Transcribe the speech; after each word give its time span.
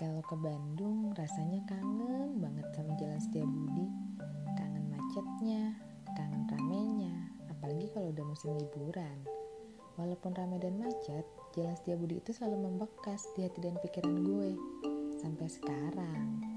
Kalau 0.00 0.24
ke 0.24 0.32
Bandung 0.32 1.12
rasanya 1.12 1.60
kangen 1.68 2.40
banget 2.40 2.64
sama 2.72 2.96
Jalan 2.96 3.20
Setiabudi. 3.20 3.84
Kangen 4.56 4.88
macetnya, 4.88 5.76
kangen 6.16 6.48
ramenya, 6.48 7.28
apalagi 7.52 7.92
kalau 7.92 8.08
udah 8.08 8.24
musim 8.24 8.56
liburan. 8.56 9.20
Walaupun 10.00 10.32
rame 10.32 10.56
dan 10.56 10.80
macet, 10.80 11.28
Jalan 11.52 11.76
Setiabudi 11.76 12.16
itu 12.16 12.32
selalu 12.32 12.64
membekas 12.64 13.28
di 13.36 13.44
hati 13.44 13.60
dan 13.60 13.76
pikiran 13.76 14.24
gue 14.24 14.56
sampai 15.20 15.52
sekarang. 15.52 16.48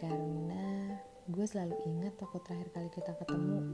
Karena 0.00 0.96
gue 1.28 1.44
selalu 1.44 1.76
ingat 1.92 2.16
waktu 2.24 2.40
terakhir 2.40 2.72
kali 2.72 2.88
kita 2.88 3.12
ketemu 3.20 3.68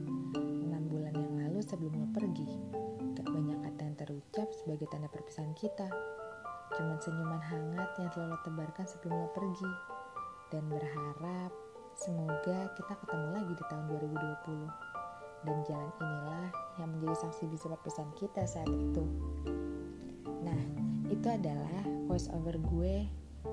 6 0.75 0.91
bulan 0.91 1.15
yang 1.15 1.35
lalu 1.39 1.63
sebelum 1.63 2.03
lo 2.03 2.11
pergi. 2.11 2.51
Gak 3.15 3.31
banyak 3.31 3.63
kata 3.63 3.81
yang 3.87 3.95
terucap 3.95 4.51
sebagai 4.59 4.91
tanda 4.91 5.07
perpisahan 5.07 5.55
kita 5.55 5.87
Cuman 6.73 6.97
senyuman 6.97 7.43
hangat 7.43 7.91
yang 8.01 8.09
selalu 8.17 8.37
tebarkan 8.41 8.87
sebelum 8.89 9.17
lo 9.25 9.29
pergi. 9.37 9.73
Dan 10.49 10.65
berharap 10.73 11.53
semoga 11.93 12.73
kita 12.79 12.95
ketemu 13.05 13.27
lagi 13.37 13.53
di 13.53 13.65
tahun 13.69 13.85
2020. 13.93 15.45
Dan 15.45 15.57
jalan 15.69 15.93
inilah 16.01 16.49
yang 16.81 16.89
menjadi 16.97 17.17
saksi 17.29 17.45
bisu 17.53 17.69
perpisahan 17.69 18.13
kita 18.17 18.43
saat 18.49 18.71
itu. 18.73 19.05
Nah, 20.41 20.61
itu 21.13 21.27
adalah 21.29 21.85
voice 22.09 22.33
over 22.33 22.57
gue 22.57 23.05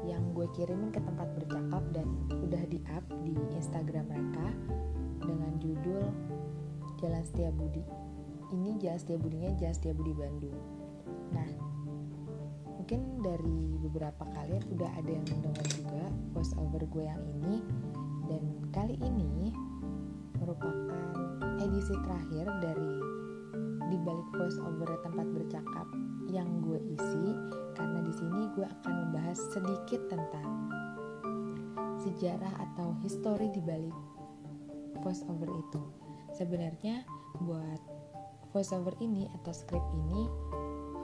yang 0.08 0.24
gue 0.32 0.48
kirimin 0.55 0.90
ke 0.90 1.04
tempat 1.04 1.28
bercakap 1.36 1.84
dan 1.91 2.08
udah 2.32 2.64
di 2.72 2.80
up 2.96 3.04
di 3.28 3.36
Instagram 3.60 4.08
mereka 4.08 4.48
dengan 5.20 5.52
judul 5.60 6.08
Jalan 7.04 7.24
Setia 7.28 7.52
Budi. 7.52 7.84
Ini 8.55 8.80
Jalan 8.80 9.00
Setia 9.00 9.18
Budinya 9.20 9.52
Jalan 9.60 9.76
Setia 9.76 9.94
Budi 9.94 10.14
Bandung. 10.16 10.58
Nah, 11.36 11.50
mungkin 12.91 13.23
dari 13.23 13.59
beberapa 13.88 14.27
kalian 14.36 14.68
udah 14.76 14.91
ada 14.99 15.12
yang 15.16 15.24
mendengar 15.32 15.63
juga 15.71 16.04
voice 16.35 16.52
over 16.60 16.84
gue 16.91 17.07
yang 17.07 17.24
ini 17.40 17.63
dan 18.27 18.43
kali 18.76 18.99
ini 18.99 19.55
merupakan 20.35 21.16
edisi 21.63 21.96
terakhir 22.04 22.51
dari 22.60 22.91
di 23.88 23.96
balik 23.96 24.27
voice 24.35 24.60
over 24.60 24.91
tempat 25.07 25.24
bercakap 25.24 25.88
yang 26.35 26.51
gue 26.68 26.84
isi 26.91 27.32
karena 27.79 28.04
di 28.04 28.12
sini 28.12 28.51
gue 28.60 28.68
akan 28.68 28.94
membahas 29.07 29.40
sedikit 29.55 30.12
tentang 30.12 30.51
sejarah 31.96 32.51
atau 32.60 32.91
histori 33.07 33.48
di 33.55 33.63
balik 33.63 33.96
voice 34.99 35.23
over 35.32 35.48
itu. 35.48 35.79
Sebenarnya 36.35 37.07
buat 37.40 37.79
voice 38.51 38.76
over 38.76 38.91
ini 38.99 39.32
atau 39.40 39.55
script 39.55 39.88
ini 39.96 40.27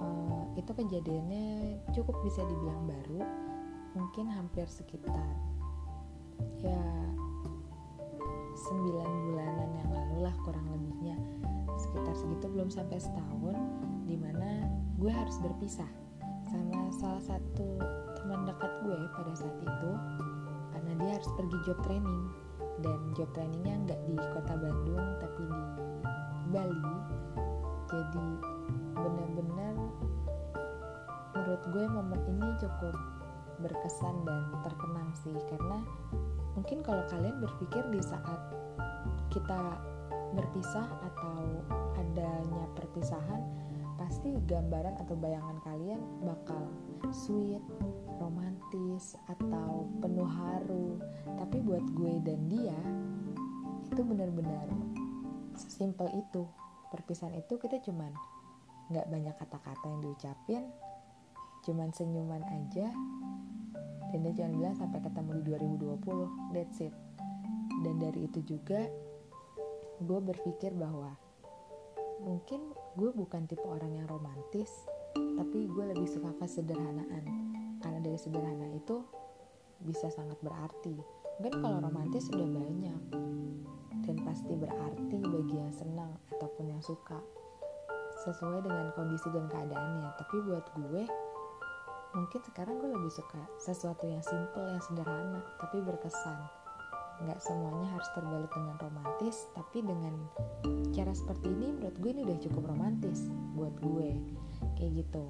uh, 0.04 0.44
itu 0.58 0.72
kejadiannya 0.74 1.67
cukup 1.94 2.16
bisa 2.26 2.42
dibilang 2.46 2.86
baru 2.88 3.22
mungkin 3.98 4.30
hampir 4.30 4.70
sekitar 4.70 5.34
ya 6.62 6.82
9 8.58 9.30
bulanan 9.30 9.70
yang 9.70 9.90
lalu 9.94 10.18
lah 10.26 10.36
kurang 10.42 10.66
lebihnya. 10.74 11.18
Sekitar 11.78 12.14
segitu 12.18 12.50
belum 12.50 12.74
sampai 12.74 12.98
setahun 12.98 13.58
di 14.10 14.18
mana 14.18 14.66
gue 14.98 15.14
harus 15.14 15.38
berpisah 15.46 15.90
sama 16.50 16.90
salah 16.98 17.22
satu 17.22 17.78
teman 18.18 18.50
dekat 18.50 18.72
gue 18.82 19.00
pada 19.14 19.34
saat 19.38 19.58
itu 19.62 19.92
karena 20.74 20.92
dia 20.98 21.12
harus 21.22 21.30
pergi 21.38 21.58
job 21.70 21.78
training. 21.86 22.24
Dan 22.78 23.00
job 23.18 23.30
trainingnya 23.34 23.76
nggak 23.90 24.02
di 24.06 24.16
kota 24.38 24.54
Bandung 24.58 25.06
tapi 25.18 25.44
di 25.50 25.62
Bali 26.54 26.78
gue 31.72 31.86
momen 31.88 32.22
ini 32.28 32.48
cukup 32.62 32.96
berkesan 33.58 34.16
dan 34.24 34.44
terkenang 34.62 35.10
sih 35.18 35.36
karena 35.50 35.82
mungkin 36.54 36.86
kalau 36.86 37.04
kalian 37.10 37.42
berpikir 37.42 37.84
di 37.90 38.02
saat 38.06 38.40
kita 39.34 39.78
berpisah 40.36 40.86
atau 40.86 41.64
adanya 41.98 42.66
perpisahan 42.76 43.42
pasti 43.98 44.38
gambaran 44.46 44.96
atau 45.02 45.18
bayangan 45.18 45.58
kalian 45.66 46.02
bakal 46.22 46.70
sweet, 47.10 47.62
romantis 48.22 49.18
atau 49.26 49.90
penuh 50.00 50.28
haru. 50.28 51.02
Tapi 51.38 51.58
buat 51.66 51.84
gue 51.98 52.14
dan 52.22 52.40
dia 52.46 52.78
itu 53.90 54.02
benar-benar 54.06 54.70
sesimpel 55.58 56.08
itu. 56.14 56.46
Perpisahan 56.94 57.36
itu 57.36 57.58
kita 57.60 57.82
cuman 57.84 58.14
nggak 58.88 59.08
banyak 59.12 59.36
kata-kata 59.36 59.86
yang 59.92 60.02
diucapin 60.06 60.64
cuman 61.68 61.92
senyuman 61.92 62.40
aja. 62.48 62.88
Dan 64.16 64.24
dia 64.24 64.34
cuma 64.40 64.50
bilang 64.56 64.76
sampai 64.80 65.04
ketemu 65.04 65.32
di 65.44 65.44
2020 65.52 66.56
that's 66.56 66.80
it. 66.80 66.96
Dan 67.84 68.00
dari 68.00 68.24
itu 68.24 68.40
juga 68.48 68.88
gue 70.00 70.20
berpikir 70.24 70.72
bahwa 70.80 71.12
mungkin 72.24 72.72
gue 72.96 73.12
bukan 73.14 73.46
tipe 73.46 73.66
orang 73.68 73.94
yang 73.94 74.08
romantis 74.10 74.72
tapi 75.14 75.68
gue 75.70 75.86
lebih 75.92 76.08
suka 76.08 76.32
kesederhanaan. 76.40 77.24
Karena 77.84 78.00
dari 78.02 78.18
sederhana 78.18 78.72
itu 78.74 79.04
bisa 79.84 80.10
sangat 80.10 80.40
berarti. 80.42 80.98
Mungkin 81.38 81.62
kalau 81.62 81.78
romantis 81.84 82.26
sudah 82.26 82.50
banyak 82.50 83.02
dan 84.08 84.18
pasti 84.26 84.54
berarti 84.58 85.20
bagi 85.22 85.56
yang 85.62 85.74
senang 85.76 86.16
ataupun 86.34 86.74
yang 86.74 86.82
suka. 86.82 87.22
Sesuai 88.26 88.66
dengan 88.66 88.90
kondisi 88.98 89.30
dan 89.30 89.46
keadaannya. 89.46 90.10
Tapi 90.18 90.36
buat 90.42 90.66
gue 90.74 91.04
mungkin 92.18 92.42
sekarang 92.50 92.82
gue 92.82 92.90
lebih 92.90 93.14
suka 93.14 93.38
sesuatu 93.62 94.10
yang 94.10 94.26
simple 94.26 94.66
yang 94.66 94.82
sederhana 94.82 95.38
tapi 95.62 95.86
berkesan. 95.86 96.40
Nggak 97.22 97.38
semuanya 97.46 97.94
harus 97.94 98.10
terbalut 98.18 98.50
dengan 98.50 98.76
romantis 98.82 99.46
tapi 99.54 99.86
dengan 99.86 100.18
cara 100.98 101.14
seperti 101.14 101.54
ini 101.54 101.78
menurut 101.78 101.98
gue 102.02 102.10
ini 102.10 102.22
udah 102.26 102.40
cukup 102.42 102.64
romantis 102.74 103.30
buat 103.54 103.74
gue. 103.86 104.18
Kayak 104.74 105.06
gitu. 105.06 105.26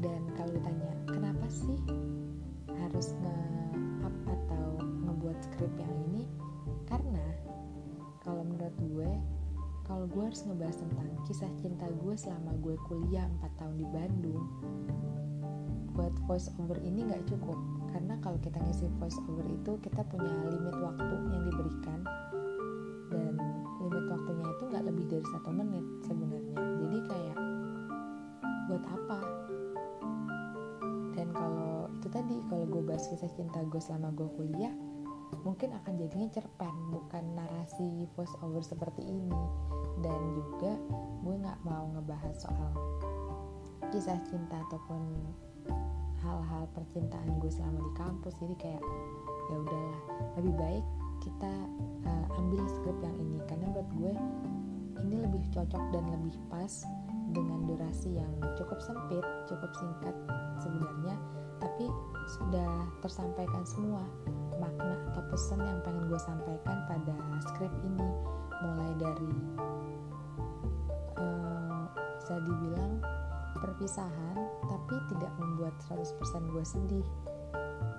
Dan 0.00 0.32
kalau 0.32 0.48
ditanya 0.56 0.92
kenapa 1.12 1.44
sih 1.52 1.76
harus 2.72 3.12
nge-up 3.20 4.16
atau 4.24 4.80
ngebuat 4.80 5.38
skrip 5.44 5.72
yang 5.76 5.92
ini? 6.08 6.24
Karena 6.88 7.24
kalau 8.24 8.48
menurut 8.48 8.76
gue 8.80 9.12
kalau 9.84 10.08
gue 10.08 10.24
harus 10.24 10.40
ngebahas 10.48 10.80
tentang 10.80 11.08
kisah 11.28 11.52
cinta 11.60 11.84
gue 12.00 12.16
selama 12.16 12.56
gue 12.64 12.72
kuliah 12.88 13.28
4 13.44 13.60
tahun 13.60 13.76
di 13.76 13.86
Bandung 13.92 14.44
buat 16.04 16.20
voice 16.28 16.52
over 16.60 16.76
ini 16.84 17.08
nggak 17.08 17.24
cukup. 17.32 17.56
Karena 17.88 18.20
kalau 18.20 18.36
kita 18.44 18.60
ngisi 18.60 18.92
voice 19.00 19.16
over 19.24 19.48
itu 19.48 19.80
kita 19.80 20.04
punya 20.12 20.28
limit 20.52 20.76
waktu 20.76 21.16
yang 21.32 21.42
diberikan. 21.48 22.04
Dan 23.08 23.40
limit 23.80 24.04
waktunya 24.12 24.44
itu 24.44 24.62
nggak 24.68 24.84
lebih 24.84 25.04
dari 25.08 25.26
satu 25.32 25.48
menit 25.48 25.84
sebenarnya. 26.04 26.60
Jadi 26.60 26.98
kayak 27.08 27.38
buat 28.68 28.84
apa? 28.84 29.18
Dan 31.16 31.28
kalau 31.32 31.88
itu 31.88 32.08
tadi 32.12 32.36
kalau 32.52 32.68
gue 32.68 32.82
bahas 32.84 33.08
kisah 33.08 33.32
cinta 33.32 33.64
gue 33.64 33.80
selama 33.80 34.12
gue 34.12 34.28
kuliah 34.36 34.76
mungkin 35.40 35.72
akan 35.72 35.96
jadinya 35.96 36.28
cerpen 36.30 36.74
bukan 36.92 37.24
narasi 37.32 38.04
voice 38.12 38.36
over 38.44 38.60
seperti 38.60 39.08
ini. 39.08 39.40
Dan 40.04 40.20
juga 40.36 40.76
gue 41.24 41.34
nggak 41.40 41.64
mau 41.64 41.88
ngebahas 41.96 42.36
soal 42.36 42.76
kisah 43.88 44.20
cinta 44.28 44.60
ataupun 44.68 45.00
hal-hal 46.34 46.66
percintaan 46.74 47.38
gue 47.38 47.50
selama 47.54 47.78
di 47.78 47.92
kampus 47.94 48.34
jadi 48.42 48.54
kayak 48.58 48.82
ya 49.46 49.56
udahlah 49.62 49.98
lebih 50.40 50.54
baik 50.58 50.84
kita 51.22 51.52
uh, 52.10 52.26
ambil 52.42 52.62
skrip 52.66 52.98
yang 52.98 53.16
ini. 53.22 53.38
Karena 53.46 53.66
buat 53.70 53.88
gue 53.94 54.12
ini 55.06 55.16
lebih 55.22 55.42
cocok 55.54 55.82
dan 55.94 56.04
lebih 56.10 56.34
pas 56.50 56.82
dengan 57.30 57.62
durasi 57.70 58.18
yang 58.18 58.32
cukup 58.58 58.78
sempit 58.82 59.24
cukup 59.48 59.70
singkat 59.74 60.14
sebenarnya 60.60 61.16
tapi 61.62 61.88
sudah 62.36 62.86
tersampaikan 63.00 63.64
semua 63.64 64.04
makna 64.60 65.00
atau 65.12 65.22
pesan 65.32 65.60
yang 65.64 65.80
pengen 65.86 66.04
gue 66.10 66.20
sampaikan 66.20 66.78
pada 66.90 67.14
skrip 67.48 67.72
ini. 67.86 68.08
Mulai 68.64 68.92
dari 68.96 69.32
uh, 71.20 71.84
bisa 72.20 72.34
dibilang 72.40 72.92
perpisahan 73.64 74.36
tapi 74.68 74.96
tidak 75.08 75.32
membuat 75.40 75.72
100% 75.88 76.52
gue 76.52 76.64
sedih. 76.68 77.08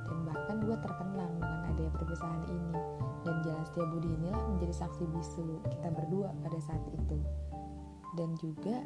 Dan 0.05 0.17
bahkan 0.29 0.61
gue 0.61 0.77
terkenang 0.77 1.33
dengan 1.41 1.59
adanya 1.73 1.91
perpisahan 1.97 2.43
ini. 2.45 2.77
Dan 3.25 3.41
jalan 3.41 3.65
setia 3.65 3.85
budi 3.89 4.09
inilah 4.13 4.43
menjadi 4.53 4.85
saksi 4.85 5.03
bisu 5.09 5.65
kita 5.65 5.89
berdua 5.89 6.29
pada 6.45 6.59
saat 6.61 6.83
itu. 6.93 7.17
Dan 8.13 8.37
juga 8.37 8.85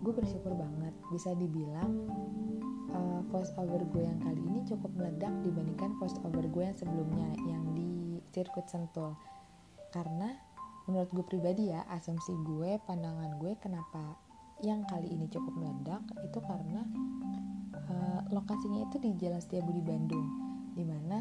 gue 0.00 0.12
bersyukur 0.12 0.56
banget 0.56 0.92
bisa 1.12 1.36
dibilang 1.36 2.08
uh, 2.92 3.20
voice 3.28 3.52
over 3.60 3.80
gue 3.84 4.04
yang 4.04 4.20
kali 4.24 4.40
ini 4.40 4.60
cukup 4.64 4.92
meledak 4.96 5.32
dibandingkan 5.44 5.96
voice 6.00 6.16
over 6.24 6.44
gue 6.44 6.64
yang 6.64 6.76
sebelumnya 6.76 7.28
yang 7.44 7.64
di 7.76 8.20
sirkuit 8.32 8.64
sentul. 8.72 9.12
Karena 9.92 10.32
menurut 10.88 11.12
gue 11.12 11.24
pribadi 11.24 11.72
ya 11.72 11.84
asumsi 11.92 12.32
gue 12.44 12.76
pandangan 12.84 13.40
gue 13.40 13.52
kenapa 13.60 14.23
yang 14.64 14.82
kali 14.88 15.12
ini 15.12 15.28
cukup 15.28 15.52
meledak 15.54 16.02
itu 16.24 16.38
karena 16.40 16.82
uh, 17.92 18.20
lokasinya 18.32 18.88
itu 18.88 18.96
di 18.98 19.12
Jalan 19.20 19.40
Setiabudi 19.40 19.84
Bandung 19.84 20.26
di 20.74 20.82
mana 20.82 21.20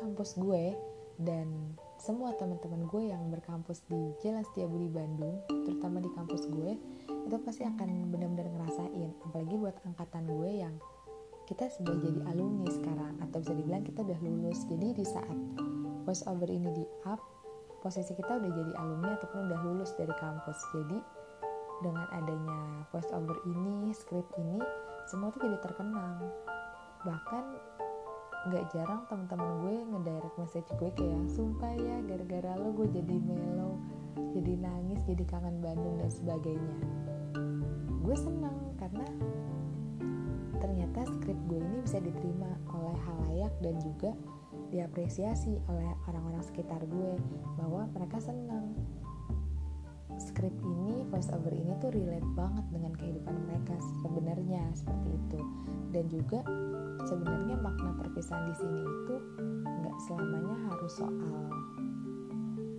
kampus 0.00 0.40
gue 0.40 0.74
dan 1.16 1.76
semua 1.96 2.36
teman-teman 2.36 2.84
gue 2.92 3.08
yang 3.08 3.32
berkampus 3.32 3.80
di 3.88 4.12
Jalan 4.20 4.44
Setiabudi 4.52 4.88
Bandung 4.92 5.44
terutama 5.48 6.00
di 6.00 6.10
kampus 6.12 6.44
gue 6.48 6.76
itu 7.08 7.36
pasti 7.42 7.66
akan 7.66 8.12
benar-benar 8.14 8.46
ngerasain. 8.54 9.10
Apalagi 9.26 9.54
buat 9.58 9.76
angkatan 9.82 10.30
gue 10.30 10.50
yang 10.62 10.74
kita 11.46 11.66
sudah 11.70 11.94
jadi 11.98 12.20
alumni 12.30 12.70
sekarang 12.70 13.18
atau 13.22 13.38
bisa 13.42 13.54
dibilang 13.54 13.82
kita 13.82 14.06
udah 14.06 14.18
lulus. 14.22 14.62
Jadi 14.70 14.94
di 14.94 15.04
saat 15.06 15.38
voice 16.06 16.22
over 16.30 16.46
ini 16.46 16.70
di 16.70 16.84
up 17.06 17.18
posisi 17.82 18.14
kita 18.14 18.38
udah 18.38 18.50
jadi 18.50 18.72
alumni 18.78 19.14
ataupun 19.18 19.50
udah 19.50 19.60
lulus 19.66 19.90
dari 19.98 20.14
kampus. 20.18 20.58
Jadi 20.74 20.98
dengan 21.84 22.06
adanya 22.12 22.84
voice 22.92 23.10
over 23.12 23.36
ini 23.44 23.92
script 23.92 24.32
ini 24.40 24.60
semua 25.06 25.30
tuh 25.34 25.44
jadi 25.44 25.58
terkenang. 25.62 26.22
Bahkan 27.04 27.44
nggak 28.46 28.64
jarang 28.70 29.02
teman-teman 29.10 29.50
gue 29.66 29.74
ngedirect 29.90 30.36
message 30.38 30.70
gue 30.78 30.90
kayak 30.94 31.26
sumpah 31.26 31.74
ya 31.74 31.98
gara-gara 32.06 32.54
lo 32.54 32.70
gue 32.78 32.86
jadi 32.94 33.18
melo 33.18 33.74
jadi 34.30 34.54
nangis 34.62 35.02
jadi 35.02 35.24
kangen 35.26 35.58
Bandung 35.58 35.98
dan 35.98 36.10
sebagainya. 36.12 36.76
Gue 38.06 38.14
senang 38.14 38.54
karena 38.78 39.06
ternyata 40.62 41.04
skrip 41.10 41.38
gue 41.50 41.58
ini 41.58 41.78
bisa 41.82 41.98
diterima 41.98 42.54
oleh 42.70 42.96
halayak 43.02 43.52
dan 43.60 43.76
juga 43.82 44.14
diapresiasi 44.70 45.58
oleh 45.68 45.90
orang-orang 46.10 46.42
sekitar 46.42 46.80
gue 46.86 47.12
bahwa 47.58 47.86
mereka 47.94 48.18
senang 48.18 48.74
skrip 50.16 50.52
ini 50.64 51.04
voice 51.12 51.28
over 51.32 51.52
ini 51.52 51.76
tuh 51.80 51.92
relate 51.92 52.26
banget 52.32 52.64
dengan 52.72 52.92
kehidupan 52.96 53.36
mereka 53.48 53.76
sebenarnya 54.04 54.62
seperti 54.72 55.08
itu. 55.12 55.40
Dan 55.92 56.04
juga 56.12 56.40
sebenarnya 57.04 57.56
makna 57.60 57.96
perpisahan 58.00 58.52
di 58.52 58.54
sini 58.56 58.80
itu 58.84 59.14
nggak 59.64 59.96
selamanya 60.08 60.56
harus 60.72 60.92
soal 60.96 61.40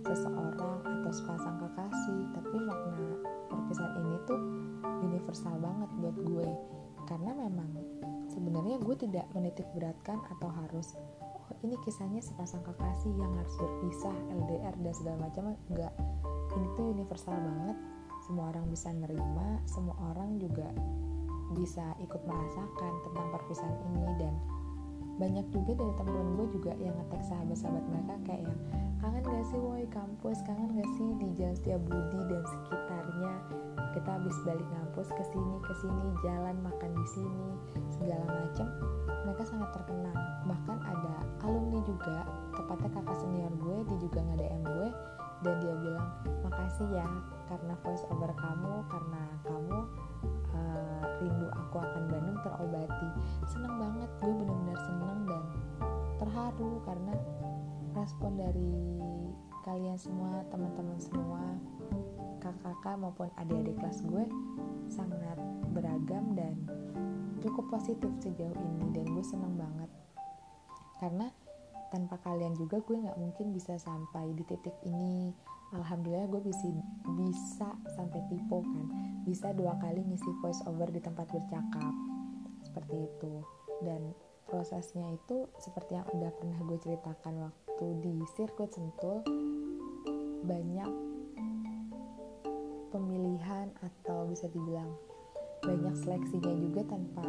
seseorang 0.08 0.80
atau 0.80 1.12
sepasang 1.12 1.56
kekasih 1.60 2.20
tapi 2.32 2.56
makna 2.64 3.08
perpisahan 3.52 3.92
ini 4.00 4.16
tuh 4.24 4.40
universal 5.04 5.54
banget 5.58 5.90
buat 5.98 6.16
gue. 6.18 6.50
Karena 7.08 7.32
memang 7.32 7.70
sebenarnya 8.28 8.76
gue 8.82 8.96
tidak 8.98 9.26
menitik 9.32 9.66
beratkan 9.72 10.20
atau 10.36 10.50
harus 10.52 10.94
oh 11.48 11.56
ini 11.64 11.74
kisahnya 11.82 12.20
sepasang 12.20 12.60
kekasih 12.60 13.12
yang 13.16 13.32
harus 13.34 13.54
berpisah 13.56 14.14
LDR 14.28 14.74
dan 14.84 14.94
segala 14.94 15.16
macam. 15.28 15.56
Enggak 15.72 15.92
ini 16.58 16.66
tuh 16.74 16.90
universal 16.90 17.38
banget. 17.38 17.78
Semua 18.26 18.50
orang 18.50 18.66
bisa 18.66 18.90
nerima 18.90 19.62
semua 19.64 19.94
orang 20.10 20.36
juga 20.42 20.68
bisa 21.54 21.96
ikut 22.02 22.22
merasakan 22.26 22.92
tentang 23.06 23.26
perpisahan 23.30 23.78
ini. 23.94 24.04
Dan 24.18 24.34
banyak 25.22 25.46
juga 25.54 25.78
dari 25.78 25.92
teman-teman 25.94 26.34
gue 26.38 26.46
juga 26.58 26.72
yang 26.82 26.94
ngetek 26.98 27.22
sahabat-sahabat 27.26 27.84
mereka 27.90 28.14
kayak 28.26 28.42
yang 28.46 28.58
kangen 28.98 29.22
gak 29.22 29.46
sih 29.48 29.58
woi 29.62 29.86
kampus? 29.88 30.38
Kangen 30.42 30.74
gak 30.74 30.90
sih 30.98 31.08
di 31.22 31.28
Jalan 31.38 31.80
Budi 31.86 32.20
dan 32.26 32.42
sekitarnya? 32.42 33.32
Kita 33.94 34.10
habis 34.14 34.36
balik 34.46 34.68
kampus 34.68 35.08
ke 35.14 35.24
sini 35.30 35.56
ke 35.62 35.74
sini 35.78 36.06
jalan 36.26 36.58
makan 36.58 36.90
di 36.90 37.06
sini 37.06 37.50
segala 37.94 38.26
macam 38.26 38.66
mereka 39.22 39.42
sangat 39.46 39.70
terkenang 39.70 40.18
bahkan 40.48 40.78
ada 40.82 41.14
alumni 41.46 41.78
juga 41.86 42.26
tepatnya 42.58 42.90
kakak 42.98 43.16
senior 43.22 43.52
gue 43.62 43.76
dia 43.86 43.98
juga 44.02 44.18
nge 44.26 44.36
DM 44.42 44.62
gue 44.66 44.88
dan 45.46 45.54
dia 45.62 45.74
bilang 45.78 46.08
makasih 46.42 46.88
ya 46.90 47.06
karena 47.46 47.74
voice 47.86 48.04
over 48.10 48.32
kamu 48.34 48.74
karena 48.90 49.22
kamu 49.46 49.78
uh, 50.54 51.02
rindu 51.22 51.48
aku 51.54 51.76
akan 51.78 52.02
Bandung 52.10 52.38
terobati. 52.42 53.08
Seneng 53.46 53.74
banget 53.78 54.10
gue 54.18 54.32
bener-bener 54.34 54.78
seneng 54.82 55.18
dan 55.26 55.44
terharu 56.18 56.82
karena 56.82 57.14
respon 57.94 58.32
dari 58.38 58.72
kalian 59.62 59.98
semua 59.98 60.42
teman-teman 60.50 60.98
semua 60.98 61.42
kakak-kakak 62.38 62.96
maupun 62.96 63.28
adik-adik 63.36 63.76
kelas 63.82 64.00
gue 64.06 64.24
sangat 64.88 65.38
beragam 65.74 66.32
dan 66.38 66.54
cukup 67.42 67.68
positif 67.70 68.10
sejauh 68.18 68.54
ini 68.54 68.86
dan 68.94 69.06
gue 69.06 69.24
seneng 69.24 69.54
banget. 69.54 69.90
Karena 70.98 71.30
tanpa 71.88 72.20
kalian 72.20 72.54
juga 72.56 72.80
gue 72.84 72.96
nggak 72.96 73.18
mungkin 73.18 73.52
bisa 73.52 73.76
sampai 73.80 74.32
di 74.36 74.44
titik 74.44 74.74
ini. 74.84 75.32
Alhamdulillah 75.72 76.28
gue 76.32 76.48
bisa 76.48 76.64
bisa 77.16 77.68
sampai 77.96 78.20
tipe 78.32 78.58
kan. 78.60 78.86
Bisa 79.28 79.52
dua 79.52 79.76
kali 79.80 80.00
ngisi 80.00 80.30
voice 80.40 80.64
over 80.64 80.88
di 80.88 81.00
tempat 81.00 81.28
bercakap. 81.28 81.92
Seperti 82.64 82.96
itu. 83.04 83.34
Dan 83.84 84.16
prosesnya 84.48 85.04
itu 85.12 85.44
seperti 85.60 86.00
yang 86.00 86.08
udah 86.08 86.32
pernah 86.40 86.58
gue 86.64 86.78
ceritakan 86.80 87.34
waktu 87.52 87.86
di 88.00 88.24
sirkuit 88.32 88.72
sentul 88.72 89.20
banyak 90.48 90.88
pemilihan 92.88 93.68
atau 93.84 94.24
bisa 94.24 94.48
dibilang 94.48 94.88
banyak 95.62 95.94
seleksinya 95.98 96.54
juga 96.58 96.82
tanpa 96.86 97.26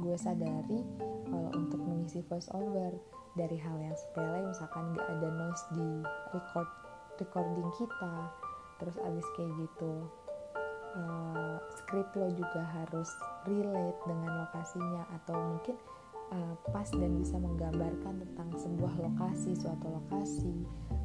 gue 0.00 0.16
sadari 0.16 0.80
kalau 1.26 1.50
untuk 1.54 1.80
mengisi 1.82 2.22
voice 2.30 2.48
over 2.54 2.94
dari 3.36 3.58
hal 3.60 3.76
yang 3.76 3.96
sepele 3.96 4.48
misalkan 4.48 4.96
gak 4.96 5.08
ada 5.12 5.28
noise 5.28 5.64
di 5.76 5.88
record 6.32 6.68
recording 7.20 7.68
kita 7.76 8.14
terus 8.80 8.96
abis 9.00 9.26
kayak 9.36 9.52
gitu 9.60 9.92
uh, 10.96 11.56
script 11.76 12.12
lo 12.16 12.28
juga 12.32 12.62
harus 12.64 13.08
relate 13.44 14.00
dengan 14.08 14.44
lokasinya 14.44 15.04
atau 15.20 15.36
mungkin 15.36 15.76
uh, 16.32 16.54
pas 16.72 16.88
dan 16.92 17.12
bisa 17.20 17.36
menggambarkan 17.36 18.14
tentang 18.24 18.48
sebuah 18.56 18.94
lokasi 19.00 19.52
suatu 19.56 19.86
lokasi 19.88 20.52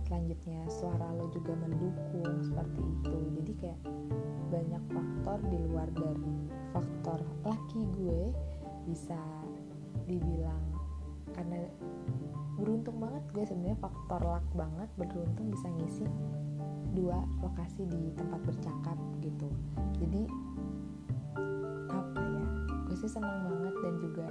selanjutnya 0.07 0.67
suara 0.67 1.07
lo 1.15 1.31
juga 1.31 1.55
mendukung 1.55 2.43
seperti 2.43 2.83
faktor 5.21 5.53
di 5.53 5.59
luar 5.69 5.85
dari 5.93 6.33
faktor 6.73 7.21
laki 7.45 7.85
gue 7.93 8.33
bisa 8.89 9.21
dibilang 10.09 10.65
karena 11.37 11.61
beruntung 12.57 12.97
banget 12.97 13.21
gue 13.29 13.45
sebenarnya 13.45 13.77
faktor 13.85 14.17
luck 14.17 14.41
banget 14.57 14.89
beruntung 14.97 15.53
bisa 15.53 15.69
ngisi 15.77 16.09
dua 16.97 17.21
lokasi 17.37 17.85
di 17.85 18.09
tempat 18.17 18.41
bercakap 18.49 18.97
gitu. 19.21 19.45
Jadi 20.01 20.25
apa 21.93 22.17
ya 22.17 22.45
gue 22.89 22.97
sih 22.97 23.11
senang 23.13 23.45
banget 23.45 23.75
dan 23.77 23.93
juga 24.01 24.25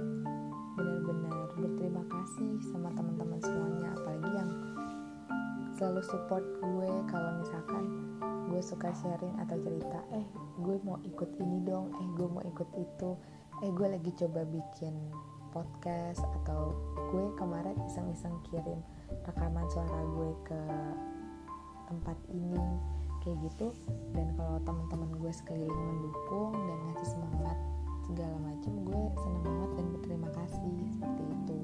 benar-benar 0.75 1.55
berterima 1.55 2.03
kasih 2.03 2.51
sama 2.67 2.91
teman-teman 2.99 3.39
semuanya 3.39 3.95
apalagi 3.95 4.31
yang 4.35 4.51
selalu 5.79 6.03
support 6.03 6.43
gue 6.59 6.91
kalau 7.07 7.31
misalkan 7.39 8.10
gue 8.51 8.59
suka 8.59 8.91
sharing 8.91 9.39
atau 9.39 9.55
cerita 9.63 10.03
eh 10.11 10.27
gue 10.59 10.75
mau 10.83 10.99
ikut 11.07 11.39
ini 11.39 11.63
dong 11.63 11.95
eh 11.95 12.07
gue 12.19 12.27
mau 12.27 12.43
ikut 12.43 12.69
itu 12.75 13.15
eh 13.63 13.71
gue 13.71 13.87
lagi 13.87 14.11
coba 14.19 14.43
bikin 14.43 14.91
podcast 15.55 16.19
atau 16.43 16.75
gue 17.15 17.31
kemarin 17.39 17.75
iseng-iseng 17.87 18.35
kirim 18.51 18.83
rekaman 19.23 19.67
suara 19.71 19.99
gue 20.03 20.31
ke 20.47 20.61
tempat 21.91 22.17
ini 22.31 22.59
kayak 23.21 23.37
gitu. 23.47 23.75
Dan 24.15 24.33
kalau 24.35 24.57
teman-teman 24.65 25.11
gue 25.21 25.31
sekeliling 25.31 25.69
mendukung 25.69 26.55
dan 26.55 26.77
ngasih 26.89 27.09
semangat 27.15 27.57
segala 28.07 28.35
macam 28.41 28.73
gue 28.81 29.03
senang 29.21 29.43
banget 29.45 29.69
dan 29.77 29.85
berterima 29.93 30.29
kasih 30.33 30.73
seperti 30.95 31.23
itu. 31.29 31.59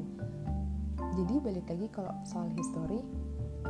Jadi 1.17 1.35
balik 1.41 1.65
lagi 1.65 1.87
kalau 1.89 2.13
soal 2.27 2.47
history 2.53 3.01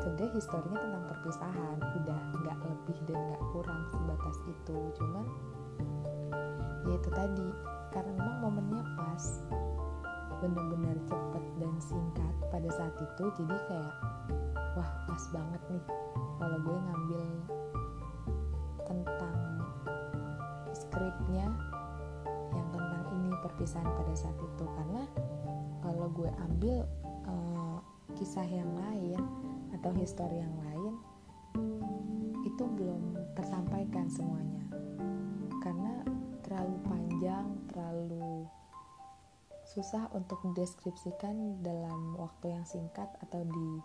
sebenarnya 0.01 0.31
historinya 0.37 0.79
tentang 0.79 1.05
perpisahan. 1.09 1.77
Udah 2.03 2.19
nggak 2.41 2.57
lebih 2.65 2.97
dan 3.09 3.19
nggak 3.29 3.43
kurang 3.53 3.81
sebatas 3.89 4.37
itu. 4.45 4.77
Cuman 4.97 5.25
ya 6.87 6.93
itu 6.95 7.09
tadi. 7.11 7.49
Karena 7.91 8.11
memang 8.13 8.37
momennya 8.47 8.83
pas. 8.99 9.23
Benar-benar 10.37 10.95
cepet 11.09 11.45
dan 11.57 11.75
singkat 11.81 12.33
pada 12.53 12.69
saat 12.69 12.95
itu. 13.01 13.23
Jadi 13.41 13.55
kayak 13.69 13.93
wah 14.77 14.91
pas 15.09 15.23
banget 15.33 15.61
nih. 15.73 15.85
Kalau 16.37 16.57
gue 16.61 16.77
ngambil 16.77 17.23
tentang 18.85 19.37
skripnya 20.71 21.47
yang 22.53 22.67
tentang 22.69 23.03
ini 23.17 23.31
perpisahan 23.41 23.89
pada 23.97 24.13
saat 24.13 24.37
itu. 24.37 24.65
Karena 24.77 25.03
kalau 25.81 26.07
gue 26.13 26.29
ambil 26.45 26.85
uh, 27.25 27.79
kisah 28.13 28.45
yang 28.45 28.69
lain 28.77 29.21
atau 29.87 30.03
histori 30.03 30.43
yang 30.43 30.51
lain 30.67 30.99
itu 32.43 32.63
belum 32.75 33.15
tersampaikan 33.39 34.11
semuanya. 34.11 34.67
Karena 35.63 36.03
terlalu 36.43 36.75
panjang 36.83 37.47
terlalu 37.71 38.43
susah 39.63 40.11
untuk 40.11 40.43
mendeskripsikan 40.43 41.63
dalam 41.63 42.19
waktu 42.19 42.51
yang 42.51 42.67
singkat 42.67 43.07
atau 43.23 43.47
di 43.47 43.79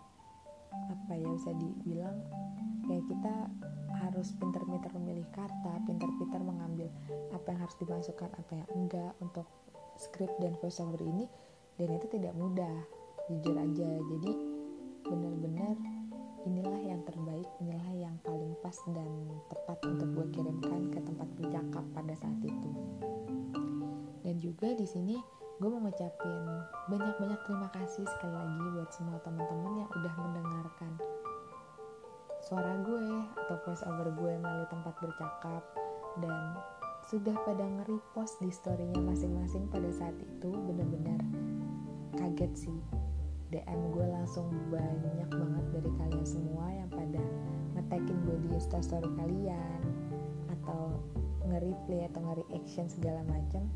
apa 0.91 1.15
ya 1.15 1.27
bisa 1.39 1.55
dibilang 1.55 2.19
kayak 2.83 3.07
kita 3.07 3.35
harus 4.03 4.35
pintar-pintar 4.35 4.91
memilih 4.99 5.27
kata, 5.31 5.87
pintar-pintar 5.87 6.43
mengambil 6.43 6.91
apa 7.31 7.47
yang 7.47 7.63
harus 7.63 7.79
dimasukkan, 7.79 8.27
apa 8.27 8.51
yang 8.59 8.67
enggak. 8.75 9.15
Untuk 9.23 9.47
script 9.95 10.35
dan 10.43 10.51
voiceover 10.59 10.99
ini 10.99 11.31
dan 11.79 11.95
itu 11.95 12.11
tidak 12.11 12.35
mudah 12.35 12.75
jujur 13.31 13.55
aja. 13.55 13.87
Jadi 13.87 14.31
benar-benar 15.03 15.75
pas 18.73 18.89
dan 18.89 19.29
tepat 19.53 19.77
untuk 19.85 20.09
gue 20.17 20.25
kirimkan 20.33 20.89
ke 20.89 20.97
tempat 21.05 21.29
bercakap 21.37 21.85
pada 21.93 22.13
saat 22.17 22.41
itu. 22.41 22.71
Dan 24.25 24.41
juga 24.41 24.73
di 24.73 24.81
sini 24.89 25.21
gue 25.61 25.69
mau 25.69 25.77
ngucapin 25.77 26.41
banyak-banyak 26.89 27.37
terima 27.45 27.69
kasih 27.69 28.01
sekali 28.01 28.33
lagi 28.33 28.65
buat 28.73 28.89
semua 28.89 29.21
teman-teman 29.21 29.85
yang 29.85 29.89
udah 29.93 30.13
mendengarkan 30.17 30.91
suara 32.41 32.73
gue 32.81 33.05
atau 33.45 33.61
voice 33.61 33.85
over 33.85 34.09
gue 34.09 34.33
melalui 34.41 34.65
tempat 34.73 34.97
bercakap 34.97 35.61
dan 36.17 36.57
sudah 37.13 37.37
pada 37.45 37.61
nge-repost 37.77 38.41
di 38.41 38.49
storynya 38.49 38.97
masing-masing 39.05 39.69
pada 39.69 39.93
saat 39.93 40.17
itu. 40.17 40.49
Bener-bener 40.49 41.21
kaget 42.17 42.53
sih 42.57 43.02
DM 43.53 43.81
gue 43.93 44.07
langsung 44.09 44.49
banyak 44.73 45.29
banget 45.29 45.65
dari 45.77 45.91
kalian 46.01 46.25
semua 46.25 46.65
yang 46.73 46.89
pada 46.89 47.21
ngetekin 47.77 48.17
gue 48.25 48.37
di 48.41 48.49
instastory 48.57 49.05
kalian 49.13 49.81
atau 50.49 50.97
nge-replay 51.45 52.09
atau 52.09 52.25
nge-reaction 52.25 52.89
segala 52.89 53.21
macam 53.29 53.69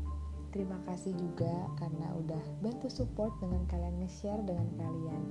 terima 0.50 0.82
kasih 0.90 1.14
juga 1.14 1.70
karena 1.78 2.10
udah 2.18 2.42
bantu 2.58 2.90
support 2.90 3.30
dengan 3.38 3.62
kalian 3.70 4.02
nge-share 4.02 4.42
dengan 4.42 4.66
kalian. 4.74 5.22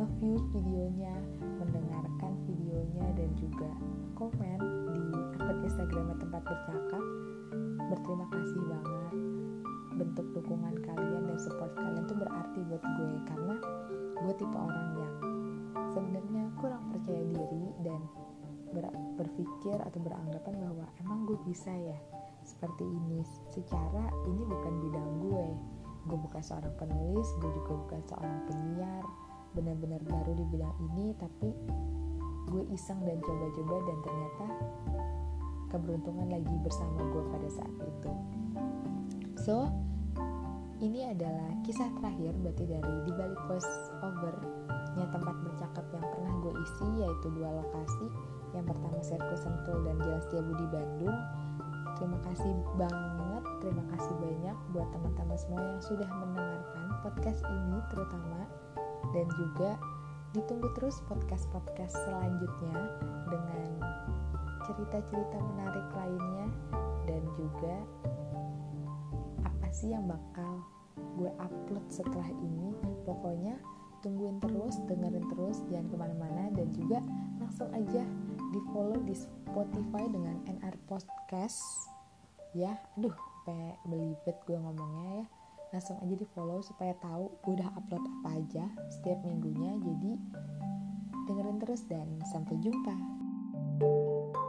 Nge-view 0.00 0.40
videonya 0.50 1.14
mendengarkan 1.62 2.32
videonya 2.50 3.06
dan 3.14 3.30
juga 3.38 3.70
komen 4.18 4.58
di 4.90 5.02
akun 5.38 5.58
Instagram 5.62 6.18
tempat 6.18 6.42
bercakap. 6.42 7.04
Berterima 7.86 8.26
kasih 8.34 8.62
banget 8.66 9.14
bentuk 10.00 10.26
dukungan 10.32 10.80
kalian 10.80 11.28
dan 11.28 11.36
support 11.36 11.76
kalian 11.76 12.08
tuh 12.08 12.16
berarti 12.16 12.58
buat 12.72 12.80
gue. 12.80 13.12
Karena 13.28 13.54
gue 14.24 14.34
tipe 14.40 14.56
orang 14.56 14.88
yang 14.96 15.14
sebenarnya 15.92 16.42
kurang 16.56 16.84
percaya 16.88 17.22
diri 17.28 17.64
dan 17.84 18.00
ber 18.72 18.88
berpikir 19.20 19.76
atau 19.76 20.00
beranggapan 20.00 20.54
bahwa 20.56 20.86
emang 21.04 21.28
gue 21.28 21.36
bisa 21.44 21.68
ya 21.68 21.98
seperti 22.48 22.88
ini. 22.88 23.20
Secara 23.52 24.08
ini 24.24 24.42
bukan 24.48 24.74
bidang 24.88 25.10
gue. 25.20 25.46
Gue 26.08 26.16
bukan 26.16 26.40
seorang 26.40 26.72
penulis 26.80 27.28
gue 27.44 27.50
juga 27.60 27.72
bukan 27.76 28.00
seorang 28.08 28.40
penyiar 28.48 29.04
benar-benar 29.52 30.00
baru 30.06 30.32
di 30.38 30.44
bidang 30.48 30.76
ini 30.78 31.10
tapi 31.18 31.50
gue 32.50 32.64
iseng 32.70 33.02
dan 33.02 33.18
coba-coba 33.20 33.76
dan 33.82 33.98
ternyata 34.02 34.46
keberuntungan 35.70 36.28
lagi 36.30 36.54
bersama 36.66 36.98
gue 37.14 37.22
pada 37.30 37.48
saat 37.50 37.76
itu. 37.78 38.12
So 39.38 39.70
ini 40.80 41.04
adalah 41.12 41.52
kisah 41.60 41.92
terakhir 42.00 42.32
berarti 42.40 42.64
dari 42.64 42.94
di 43.04 43.12
balik 43.12 43.40
voice 43.44 43.68
overnya 44.00 45.06
tempat 45.12 45.36
bercakap 45.44 45.84
yang 45.92 46.06
pernah 46.08 46.32
gue 46.40 46.54
isi 46.56 46.88
yaitu 47.04 47.28
dua 47.36 47.50
lokasi. 47.60 48.06
Yang 48.56 48.64
pertama 48.74 48.98
Sirkus 49.04 49.40
Sentul 49.44 49.78
dan 49.84 49.96
Jalan 50.00 50.20
Setiabudi 50.24 50.66
Bandung. 50.72 51.18
Terima 52.00 52.18
kasih 52.24 52.52
banget 52.80 53.44
terima 53.60 53.84
kasih 53.92 54.14
banyak 54.16 54.56
buat 54.72 54.88
teman-teman 54.88 55.36
semua 55.36 55.60
yang 55.60 55.82
sudah 55.84 56.08
mendengarkan 56.08 56.86
podcast 57.04 57.40
ini 57.44 57.78
terutama. 57.92 58.40
Dan 59.12 59.26
juga 59.36 59.76
ditunggu 60.32 60.68
terus 60.80 60.96
podcast-podcast 61.10 61.92
selanjutnya 62.08 62.78
dengan 63.28 63.68
cerita-cerita 64.64 65.38
menarik 65.44 65.86
lainnya. 65.92 66.48
Dan 67.04 67.22
juga 67.36 67.74
sih 69.72 69.94
yang 69.94 70.06
bakal 70.06 70.62
gue 71.18 71.30
upload 71.38 71.86
setelah 71.90 72.28
ini? 72.28 72.74
Pokoknya 73.06 73.58
tungguin 74.04 74.40
terus 74.40 74.80
dengerin 74.88 75.26
terus 75.32 75.60
jangan 75.68 75.86
ke 75.92 75.96
mana-mana 75.96 76.44
dan 76.56 76.68
juga 76.72 76.98
langsung 77.40 77.68
aja 77.72 78.04
di 78.50 78.60
follow 78.74 78.98
di 79.04 79.14
Spotify 79.14 80.04
dengan 80.10 80.38
NR 80.46 80.74
Podcast. 80.86 81.62
Ya 82.52 82.74
aduh 82.98 83.30
sampai 83.50 83.74
belibet 83.88 84.36
gue 84.46 84.58
ngomongnya 84.58 85.08
ya. 85.22 85.26
Langsung 85.70 85.96
aja 86.02 86.14
di 86.14 86.26
follow 86.34 86.62
supaya 86.62 86.94
tahu 87.02 87.30
gue 87.46 87.52
udah 87.58 87.70
upload 87.78 88.02
apa 88.20 88.28
aja 88.38 88.64
setiap 88.90 89.18
minggunya. 89.26 89.74
Jadi 89.82 90.12
dengerin 91.26 91.58
terus 91.58 91.82
dan 91.86 92.18
sampai 92.30 92.58
jumpa. 92.62 92.94
thank 93.80 94.36
you 94.36 94.39